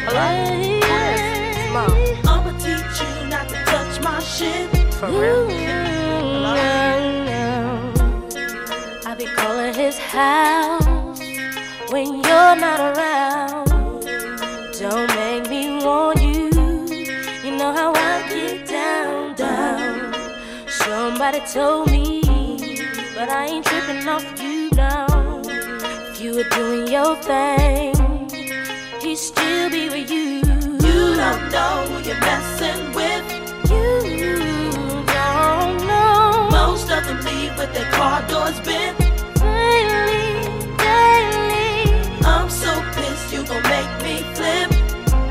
Hello? 0.09 0.23
Hello? 0.23 1.73
Mom. 1.73 1.91
I'ma 2.31 2.51
teach 2.57 3.01
you 3.01 3.27
not 3.27 3.49
to 3.49 3.55
touch 3.65 3.99
my 4.01 4.19
shit. 4.21 4.71
For 4.93 5.09
real? 5.09 5.51
I 9.05 9.15
be 9.17 9.25
calling 9.25 9.73
his 9.73 9.97
house 9.99 11.19
when 11.91 12.23
you're 12.23 12.55
not 12.55 12.79
around. 12.79 13.67
Don't 14.79 15.13
make 15.17 15.49
me 15.49 15.83
want 15.83 16.21
you. 16.21 16.51
You 17.43 17.57
know 17.57 17.73
how 17.73 17.91
I 17.93 18.23
get 18.29 18.65
down, 18.65 19.35
down. 19.35 20.13
Somebody 20.69 21.41
told 21.51 21.91
me, 21.91 22.21
but 23.13 23.27
I 23.27 23.47
ain't 23.47 23.65
tripping 23.65 24.07
off 24.07 24.23
you 24.41 24.69
now. 24.71 25.41
If 25.43 26.21
you 26.21 26.33
were 26.33 26.49
doing 26.55 26.87
your 26.87 27.17
thing, 27.17 27.96
he'd 29.07 29.17
still 29.17 29.69
be 29.69 29.89
with 29.89 30.09
you. 30.11 30.41
You 30.85 31.15
don't 31.15 31.43
know 31.55 31.75
who 31.87 31.95
you're 32.07 32.19
messing 32.19 32.81
with. 32.93 33.25
You 33.71 35.03
don't 35.17 35.77
know. 35.87 36.49
Most 36.51 36.91
of 36.91 37.05
them 37.07 37.19
leave 37.23 37.57
with 37.57 37.73
their 37.73 37.89
car 37.91 38.21
doors 38.27 38.59
bent. 38.67 38.97
Daily, 39.39 40.43
daily. 40.83 41.91
I'm 42.25 42.49
so 42.49 42.71
pissed 42.95 43.31
you 43.33 43.45
gon' 43.45 43.63
make 43.75 43.93
me 44.03 44.15
flip. 44.35 44.69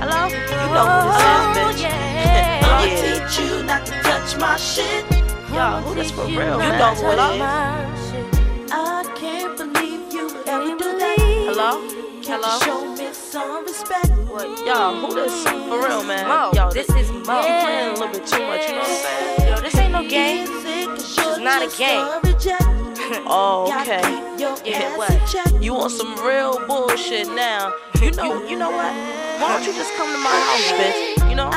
Hello? 0.00 0.22
You 0.28 0.66
know 0.76 0.86
who 0.94 1.08
this 1.12 1.26
oh, 1.28 1.50
is, 1.50 1.56
bitch. 1.58 1.82
yeah. 1.82 2.60
I'ma 2.66 2.84
Yeah. 2.86 3.02
teach 3.04 3.38
you 3.40 3.62
not 3.70 3.84
to 3.86 3.92
touch 4.08 4.30
my 4.38 4.56
shit. 4.56 5.04
Yo, 5.52 5.66
who 5.84 5.94
this 5.94 6.10
for 6.10 6.24
real, 6.24 6.36
You 6.38 6.58
man? 6.58 6.78
know 6.78 6.94
who 6.94 7.10
it 7.12 7.16
Touch 7.16 7.32
is. 7.34 7.38
my 7.40 7.86
I 8.72 9.04
can't 9.20 9.56
believe 9.58 10.12
you 10.12 10.26
ever 10.46 10.72
do 10.82 10.98
that. 10.98 11.18
Hello? 11.50 11.72
Hello? 12.22 12.85
You 13.36 13.42
some 13.42 13.64
respect? 13.64 14.08
Yo, 14.66 15.00
who 15.00 15.14
this 15.14 15.42
for 15.44 15.86
real, 15.86 16.02
man? 16.04 16.28
Mo, 16.28 16.50
Yo, 16.54 16.70
this 16.70 16.88
is 16.90 17.10
Mo. 17.10 17.40
You 17.40 17.52
playing 17.60 17.88
a 17.88 17.92
little 17.92 18.08
bit 18.08 18.26
too 18.26 18.46
much, 18.46 18.68
you 18.68 18.74
know 18.74 18.80
what 18.80 18.88
I'm 18.88 19.38
saying? 19.38 19.48
Yo, 19.48 19.60
this 19.60 19.74
ain't 19.76 19.92
no 19.92 20.08
game. 20.08 20.46
This 20.94 21.18
is 21.18 21.38
not 21.38 21.62
a 21.62 21.76
game. 21.76 22.72
Oh, 23.28 23.72
okay. 23.82 24.00
Yeah, 24.36 24.96
what? 24.96 25.62
You 25.62 25.74
want 25.74 25.92
some 25.92 26.16
real 26.26 26.66
bullshit 26.66 27.28
now? 27.28 27.72
You 28.02 28.10
know, 28.10 28.42
you 28.44 28.58
know 28.58 28.70
what? 28.70 28.92
Why 29.40 29.56
don't 29.56 29.64
you 29.64 29.72
just 29.72 29.94
come 29.94 30.10
to 30.10 30.18
my 30.18 30.30
house, 30.30 30.72
bitch? 30.72 31.30
You 31.30 31.36
know? 31.36 31.48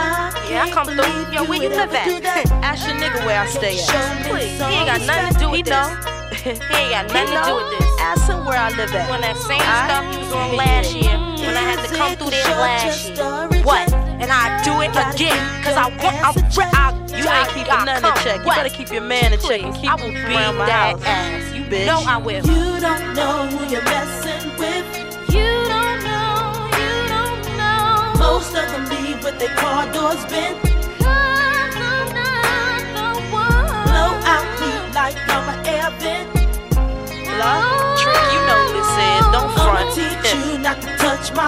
Yeah, 0.48 0.66
I 0.66 0.70
come 0.72 0.86
through. 0.86 1.34
Yo, 1.34 1.44
where 1.46 1.64
you 1.64 1.70
live 1.70 1.92
at? 1.92 2.46
Ask 2.64 2.88
your 2.88 2.98
nigga 2.98 3.26
where 3.26 3.40
I 3.40 3.48
stay 3.48 3.80
at. 3.80 4.28
Please, 4.28 4.60
he 4.60 4.76
ain't 4.76 4.86
got 4.86 5.02
nothing 5.08 5.34
to 5.34 5.40
do 5.40 5.50
with 5.50 5.66
this. 5.66 6.19
He 6.44 6.50
ain't 6.52 6.92
got 6.92 7.08
nothing 7.12 7.36
to 7.36 7.44
do 7.46 7.56
with 7.56 7.70
this. 7.80 7.88
Ask 8.00 8.30
him 8.32 8.46
where 8.46 8.58
I 8.58 8.70
live 8.70 8.94
at. 8.96 9.10
When 9.10 9.22
that 9.22 9.36
same 9.38 9.60
stuff 9.60 10.06
you 10.14 10.20
was 10.24 10.34
on 10.34 10.56
last 10.56 10.96
year, 10.96 11.12
when 11.46 11.56
I 11.58 11.64
had 11.68 11.84
to 11.88 11.96
come 11.96 12.16
through 12.16 12.30
there 12.32 12.46
last 12.56 13.10
year. 13.10 13.64
What? 13.64 13.92
And 14.24 14.32
I 14.32 14.62
do 14.64 14.72
it 14.82 14.92
again, 14.96 15.40
cause 15.64 15.76
I 15.76 15.88
want, 15.88 16.16
I, 16.24 16.32
I, 16.74 17.18
You 17.18 17.28
ain't 17.28 17.50
keeping 17.50 17.86
none 17.86 18.04
in 18.06 18.14
check. 18.24 18.40
You 18.40 18.52
better 18.52 18.70
keep 18.70 18.92
your 18.92 19.02
man 19.04 19.34
in 19.34 19.40
check 19.40 19.62
and 19.62 19.76
keep 19.76 19.92
I 19.92 19.96
will 19.96 20.12
him 20.12 20.26
around 20.26 20.58
my 20.58 20.66
that 20.66 21.00
house. 21.00 21.04
ass. 21.06 21.54
You 21.56 21.64
bitch. 21.64 21.86
No, 21.86 22.00
I 22.08 22.18
will. 22.18 22.44
You 22.46 22.80
don't 22.80 23.14
know 23.16 23.48
who 23.48 23.68
you're 23.72 23.84
messing 23.84 24.50
with. 24.60 24.88
You 25.36 25.50
don't 25.68 26.00
know, 26.08 26.72
you 26.80 26.92
don't 27.12 27.44
know. 27.60 28.14
Most 28.18 28.56
of 28.56 28.66
them 28.72 28.86
leave 28.90 29.24
with 29.24 29.38
their 29.40 29.56
car 29.56 29.92
doors 29.92 30.24
bent. 30.26 30.69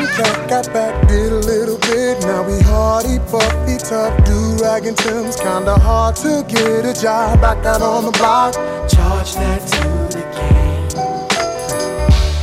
Young 0.00 0.48
got 0.48 0.72
back, 0.72 1.08
did 1.08 1.30
a 1.30 1.36
little 1.36 1.76
bit. 1.78 2.20
Now 2.22 2.42
we 2.42 2.58
hardy, 2.60 3.18
puffy, 3.30 3.76
tough, 3.76 4.16
do 4.24 4.56
rag 4.62 4.86
and 4.86 4.96
Tim's. 4.96 5.36
Kinda 5.36 5.78
hard 5.78 6.16
to 6.16 6.42
get 6.48 6.86
a 6.86 6.94
job 6.98 7.40
back 7.40 7.64
out 7.66 7.82
on 7.82 8.06
the 8.06 8.12
block. 8.12 8.54
Charge 8.88 9.34
that 9.34 9.60
to 9.72 9.88
the 10.16 10.22
game. 10.34 10.60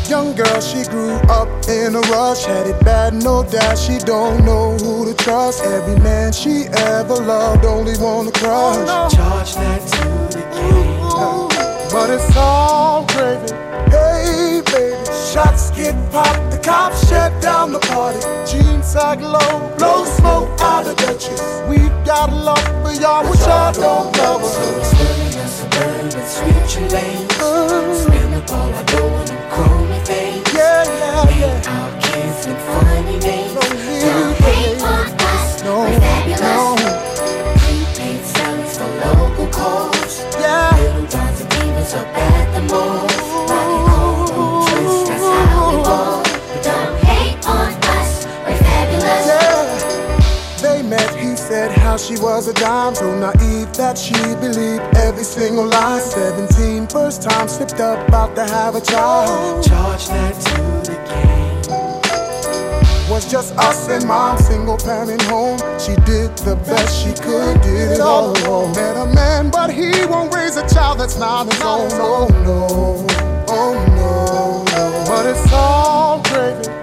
Young 0.07 0.35
girl, 0.35 0.61
she 0.61 0.83
grew 0.83 1.15
up 1.29 1.49
in 1.67 1.95
a 1.95 2.01
rush, 2.01 2.45
had 2.45 2.67
it 2.67 2.79
bad, 2.85 3.13
no 3.15 3.43
doubt. 3.43 3.77
She 3.77 3.97
don't 3.97 4.45
know 4.45 4.77
who 4.77 5.05
to 5.05 5.15
trust. 5.15 5.63
Every 5.63 5.99
man 6.01 6.31
she 6.31 6.67
ever 6.71 7.15
loved 7.15 7.65
only 7.65 7.97
want 7.97 8.33
to 8.33 8.39
crush. 8.39 9.13
Charge 9.13 9.55
that 9.55 9.81
to 9.81 10.37
the 10.37 10.43
game. 10.53 10.87
But 11.91 12.09
it's 12.11 12.37
all 12.37 13.05
gravy. 13.07 13.51
Hey, 13.89 14.61
baby, 14.65 15.05
shots 15.33 15.71
get 15.71 15.95
popped, 16.11 16.46
cops 16.67 17.07
shut 17.07 17.31
down 17.41 17.71
the 17.71 17.79
party. 17.79 18.19
Jeans 18.45 18.85
sag 18.85 19.21
low, 19.21 19.75
blow 19.77 20.03
smoke 20.03 20.49
out 20.59 20.85
of 20.85 20.97
Dutchess. 20.97 21.41
We 21.69 21.77
got 22.05 22.29
love 22.33 22.67
for 22.83 22.93
y'all, 23.01 23.23
but 23.23 23.39
y'all 23.47 23.71
don't 23.71 24.17
love 24.17 24.43
us. 24.43 24.55
Switching 26.35 26.89
lanes, 26.89 27.33
spin 28.01 28.16
up 28.16 28.16
all 28.16 28.16
she 51.97 52.15
was 52.17 52.47
a 52.47 52.53
dime, 52.53 52.93
so 52.93 53.17
naive 53.17 53.73
that 53.73 53.97
she 53.97 54.13
believed 54.13 54.83
every 54.97 55.23
single 55.23 55.65
lie. 55.65 55.99
17, 55.99 56.87
first 56.87 57.23
time 57.23 57.47
slipped 57.47 57.79
up, 57.79 58.07
about 58.07 58.35
to 58.35 58.45
have 58.45 58.75
a 58.75 58.81
child. 58.81 59.65
Charge 59.65 60.07
that 60.07 60.33
to 60.33 60.91
the 60.91 60.97
game. 61.09 61.27
Was 63.09 63.29
just 63.31 63.55
us 63.57 63.89
and 63.89 64.05
mom, 64.05 64.37
single 64.37 64.77
parent 64.77 65.21
home. 65.23 65.57
She 65.79 65.95
did 66.05 66.37
the 66.39 66.55
best 66.67 67.03
she 67.03 67.13
could, 67.23 67.61
did 67.61 67.93
it 67.93 67.99
all 68.01 68.31
alone. 68.31 68.73
Met 68.73 68.97
a 68.97 69.05
man, 69.13 69.49
but 69.49 69.71
he 69.71 70.05
won't 70.05 70.33
raise 70.33 70.57
a 70.57 70.67
child 70.67 70.99
that's 70.99 71.17
not 71.17 71.51
his 71.51 71.61
own. 71.61 71.89
Oh 71.93 72.27
no, 72.43 72.67
oh 73.49 73.73
no, 73.95 74.25
oh, 74.29 74.65
no. 74.71 75.03
But 75.07 75.25
it's 75.25 75.51
all 75.53 76.21
gravy. 76.23 76.76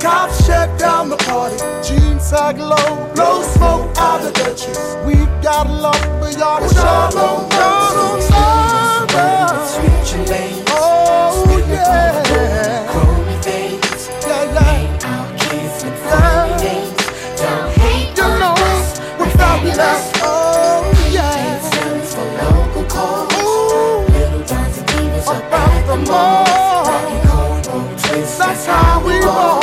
Cops 0.00 0.44
shut 0.46 0.78
down 0.78 1.08
the 1.08 1.16
party. 1.18 1.56
Jeans 1.86 2.22
sag 2.22 2.58
low, 2.58 3.12
blow 3.14 3.42
smoke 3.42 3.96
out 3.98 4.22
of 4.24 4.32
Dutchess. 4.34 4.96
We 5.06 5.14
got 5.42 5.68
love 5.68 6.00
for 6.20 6.30
y'all, 6.38 6.60
but 6.60 6.74
y'all 6.74 7.10
don't, 7.10 7.52
y'all 7.52 9.06
us. 9.16 9.74
Switching 9.74 10.26
lanes, 10.26 10.64
Oh, 10.68 11.64
yeah. 11.68 12.86
chromey 12.90 13.42
things. 13.42 14.08
Yeah, 14.26 14.44
yeah. 14.54 15.08
Our 15.08 15.38
kids 15.38 15.82
and 15.84 15.96
funny 16.06 16.64
names. 16.64 16.96
Don't 17.40 17.70
hate 17.78 18.18
on 18.20 18.38
know, 18.40 18.54
us, 18.54 19.00
we're 19.18 19.30
fabulous. 19.30 20.12
Oh, 20.22 21.10
yeah. 21.10 21.60
Sellers 21.60 22.14
for 22.14 22.24
local 22.42 22.84
calls. 22.84 23.32
Ooh, 23.34 24.12
Little 24.12 24.40
dots 24.40 24.78
divas 24.82 25.26
about 25.26 25.86
the 25.86 25.96
the 25.96 26.10
mall. 26.10 26.44
mall. 26.44 26.84
Rockin' 26.86 27.28
cornrow 27.28 28.02
twists, 28.08 28.38
That's 28.38 28.66
how 28.66 29.04
we 29.04 29.18
roll. 29.20 29.57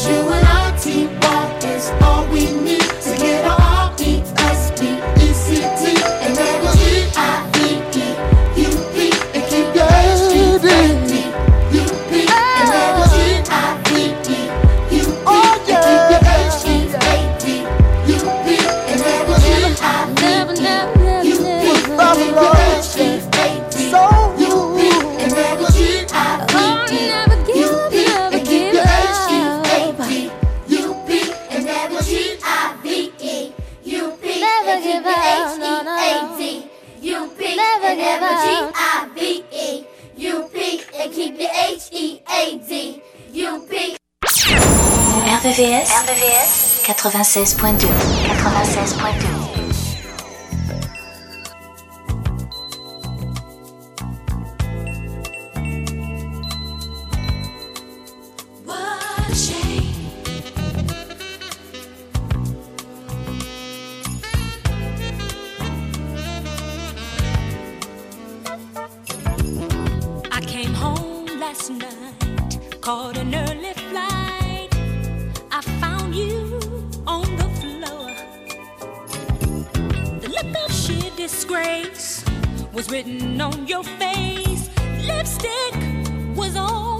You 0.00 0.14
and 0.14 0.46
I, 0.46 0.59
96.2. 46.94 47.88
96.2. 47.88 49.49
Sheer 80.70 81.10
disgrace 81.16 82.24
was 82.72 82.90
written 82.90 83.40
on 83.40 83.66
your 83.66 83.84
face. 83.84 84.70
Lipstick 85.06 85.74
was 86.34 86.56
all. 86.56 86.99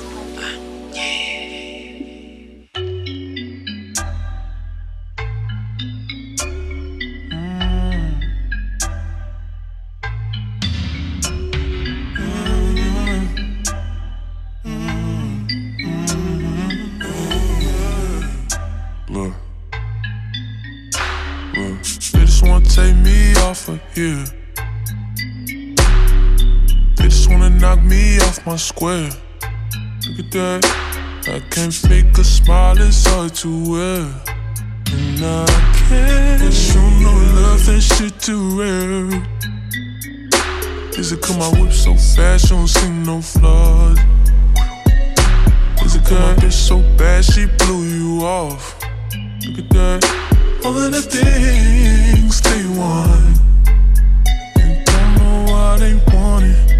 square. 28.81 29.11
Look 30.07 30.25
at 30.25 30.31
that. 30.31 30.65
I 31.27 31.39
can't 31.51 31.71
fake 31.71 32.17
a 32.17 32.23
smile, 32.23 32.79
it's 32.79 33.05
hard 33.05 33.35
to 33.35 33.49
wear. 33.69 34.01
And 34.91 35.23
I 35.23 35.45
can't 35.87 36.51
show 36.51 36.89
no 37.05 37.13
love, 37.41 37.63
that 37.67 37.79
shit 37.79 38.19
too 38.19 38.41
rare. 38.57 39.05
Is 40.97 41.11
it 41.11 41.21
cause 41.21 41.37
my 41.37 41.61
whip 41.61 41.71
so 41.71 41.93
fast, 41.93 42.49
you 42.49 42.55
don't 42.55 42.67
see 42.67 42.89
no 42.89 43.21
flaws? 43.21 43.99
Is 45.85 45.95
it 45.97 46.03
cause 46.03 46.17
my 46.17 46.33
bitch 46.41 46.53
so 46.53 46.79
bad, 46.97 47.23
she 47.23 47.45
blew 47.59 47.83
you 47.83 48.25
off? 48.25 48.83
Look 49.45 49.59
at 49.59 49.69
that. 49.77 50.01
All 50.65 50.75
of 50.75 50.91
the 50.91 51.03
things 51.03 52.41
they 52.41 52.65
want. 52.79 53.37
And 54.57 54.83
don't 54.87 55.17
know 55.19 55.51
why 55.51 55.77
they 55.77 55.93
want 56.11 56.45
it. 56.45 56.70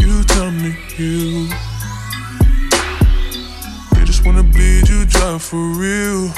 you 0.00 0.24
tell 0.24 0.50
me 0.50 0.76
you. 0.96 1.48
They 3.92 4.04
just 4.04 4.24
wanna 4.24 4.42
bleed 4.42 4.88
you 4.88 5.04
dry 5.06 5.38
for 5.38 5.62
real. 5.82 6.30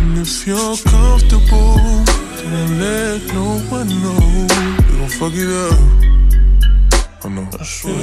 And 0.00 0.18
if 0.18 0.46
you're 0.46 0.76
comfortable, 0.76 1.76
then 2.36 2.52
I 2.52 2.66
let 2.82 3.20
no 3.34 3.58
one 3.70 3.88
know. 4.02 4.46
They 4.86 4.98
gon' 4.98 5.08
fuck 5.08 5.34
it 5.34 5.50
up. 5.66 6.04
I 7.24 7.28
know. 7.28 7.48
I 7.58 7.64
swear, 7.64 7.94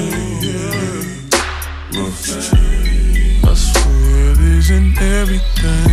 I 3.44 3.54
swear 3.54 4.32
it 4.32 4.40
isn't 4.40 5.00
everything. 5.00 5.90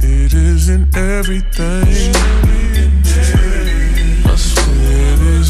It 0.00 0.32
isn't 0.34 0.96
everything. 0.96 2.93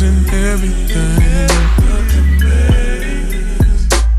Isn't 0.05 0.33
everything. 0.35 1.49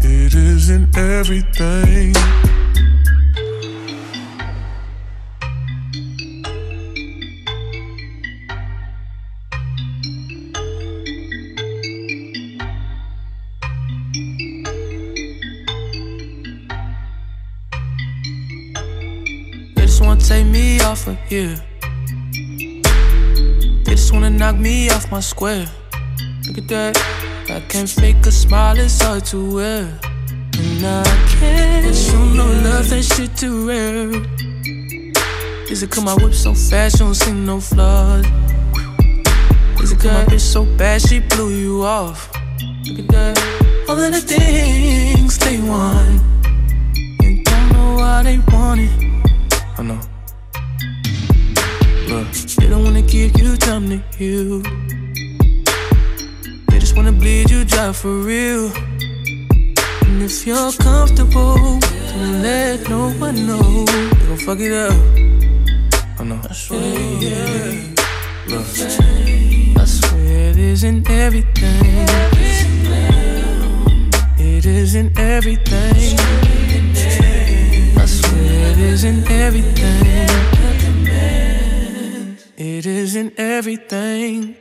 It 0.01 0.33
isn't 0.33 0.97
everything. 0.97 2.44
My 25.15 25.21
square. 25.21 25.65
Look 26.45 26.57
at 26.57 26.67
that. 26.67 26.97
I 27.49 27.61
can't 27.69 27.87
fake 27.87 28.25
a 28.25 28.31
smile, 28.31 28.77
it's 28.77 29.01
hard 29.01 29.23
to 29.27 29.55
wear. 29.55 29.83
And 30.59 30.85
I 30.85 31.05
can't 31.39 31.95
show 31.95 32.25
no 32.39 32.45
love, 32.67 32.89
that 32.89 33.01
shit 33.01 33.31
too 33.37 33.65
rare. 33.65 34.11
Is 35.71 35.83
it 35.83 35.89
cause 35.89 36.03
my 36.03 36.15
whip 36.15 36.33
so 36.33 36.53
fast, 36.53 36.99
you 36.99 37.05
don't 37.05 37.15
see 37.15 37.31
no 37.31 37.61
flaws? 37.61 38.25
Is 39.81 39.93
it 39.93 39.99
cause 40.01 40.11
my 40.11 40.25
bitch 40.25 40.41
so 40.41 40.65
bad, 40.75 41.01
she 41.01 41.21
blew 41.21 41.49
you 41.49 41.85
off? 41.85 42.29
Look 42.85 42.99
at 42.99 43.07
that. 43.15 43.35
All 43.87 43.97
of 43.97 44.11
the 44.11 44.19
things 44.19 45.37
they 45.37 45.61
want. 45.61 46.21
And 47.23 47.45
don't 47.45 47.71
know 47.71 47.95
why 47.99 48.21
they 48.21 48.39
want 48.51 48.81
it. 48.81 48.91
I 49.77 49.81
know. 49.81 50.01
Look, 52.09 52.27
they 52.57 52.67
don't 52.67 52.83
wanna 52.83 53.01
give 53.01 53.39
you 53.39 53.55
time 53.55 53.87
to 53.91 53.97
heal. 54.17 54.84
Wanna 56.95 57.11
bleed 57.11 57.49
you 57.49 57.65
dry 57.65 57.91
for 57.91 58.19
real. 58.19 58.71
And 60.05 60.23
if 60.23 60.47
you're 60.47 60.71
comfortable, 60.71 61.79
don't 61.79 62.41
let 62.41 62.89
no 62.89 63.09
one 63.11 63.45
know. 63.45 63.85
They 63.85 64.25
gon' 64.27 64.37
fuck 64.37 64.59
it 64.59 64.71
up. 64.71 64.93
I 66.17 66.23
know. 66.23 66.39
I 66.49 66.53
swear, 66.53 66.81
yeah. 67.19 67.93
Look, 68.47 68.65
I 69.77 69.85
swear 69.85 70.49
it 70.51 70.57
isn't 70.57 71.09
everything. 71.09 72.07
It 74.39 74.65
isn't 74.65 75.19
everything. 75.19 76.17
I 77.97 78.05
swear 78.05 78.71
it 78.71 78.79
isn't 78.79 79.29
everything. 79.29 80.29
It 82.57 82.85
isn't 82.85 83.33
everything. 83.37 84.55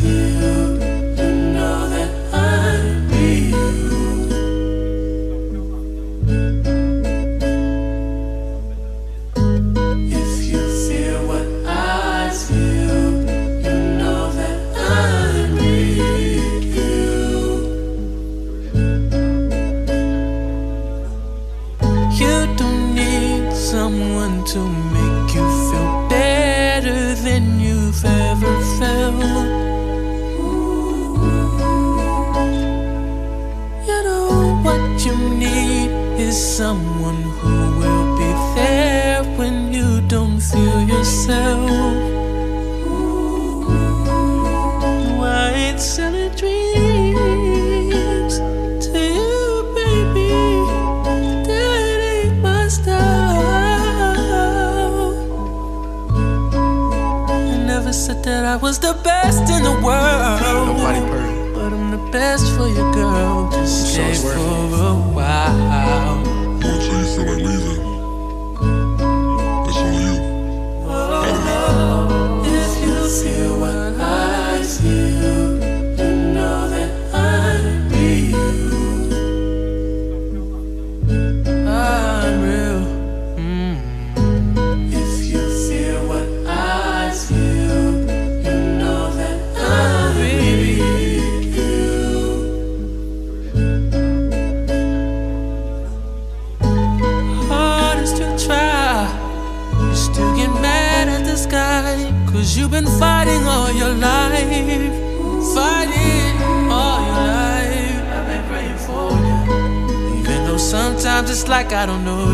I 0.00 0.57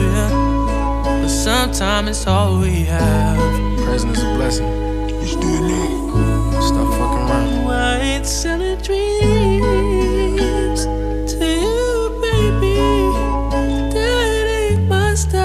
I 0.06 0.28
don't 0.30 0.66
know 0.66 1.16
you. 1.16 1.22
But 1.22 1.28
sometimes 1.28 2.08
it's 2.08 2.26
all 2.26 2.58
we 2.60 2.84
have. 2.84 3.38
Present 3.84 4.16
is 4.16 4.22
a 4.22 4.34
blessing. 4.34 4.66
Do 5.24 5.36
it 5.40 5.40
now. 5.40 6.60
Stop 6.60 6.88
fucking 6.98 7.28
around. 7.28 7.64
White 7.64 8.24
selling 8.24 8.78
dreams 8.82 10.80
to 11.32 11.44
you, 11.44 12.18
baby. 12.22 12.78
That 13.94 14.46
ain't 14.60 14.82
my 14.88 15.14
style. 15.14 15.44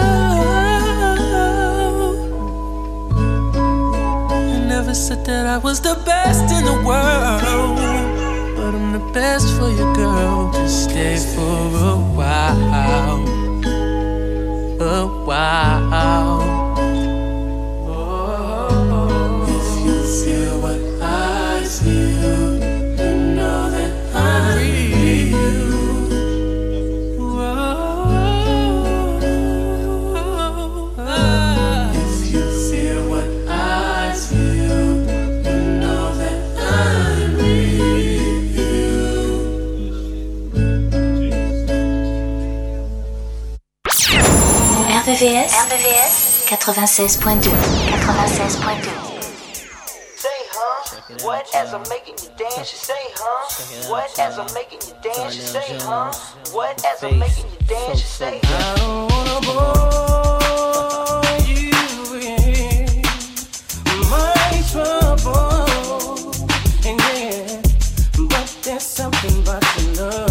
I 4.32 4.34
never 4.68 4.94
said 4.94 5.26
that 5.26 5.46
I 5.48 5.58
was 5.58 5.80
the 5.82 5.96
best 6.06 6.52
in 6.54 6.64
the 6.66 6.74
world, 6.86 7.42
but 8.56 8.74
I'm 8.76 8.92
the 8.94 9.00
best 9.14 9.48
for 9.58 9.70
your 9.70 9.94
girl. 9.96 10.52
Just 10.54 10.84
stay 10.90 11.18
for 11.18 11.68
a 11.94 11.96
while, 12.18 13.26
a 14.82 15.06
while. 15.06 16.69
RBVS 45.70 46.50
96.2. 46.50 47.46
96.2. 47.46 48.90
What 51.24 51.46
as 51.54 51.74
I'm 51.76 51.84
making 51.90 52.16
you 52.24 52.30
dance, 52.36 52.72
you 52.72 52.78
say, 52.80 52.94
huh? 53.14 53.92
What 53.92 54.18
as 54.20 54.40
I'm 54.40 54.52
making 54.56 54.80
you 54.88 54.96
dance, 55.04 55.36
you 55.36 55.44
say, 55.44 55.78
huh? 55.82 56.12
What 56.54 56.84
as 56.84 57.04
I'm 57.04 57.20
making 57.20 57.46
you 57.52 57.58
dance, 57.68 58.02
you 58.02 58.08
say, 58.08 58.40
I 58.44 58.76
don't 58.78 59.12
wanna 59.12 59.40
bore 59.46 61.22
you 61.46 61.70
with 62.14 63.06
my 64.10 64.64
trouble, 64.72 66.34
and 66.84 67.00
yeah, 67.00 67.62
but 68.28 68.50
there's 68.64 68.82
something 68.84 69.38
about 69.44 69.64
your 69.78 69.94
love 69.98 70.29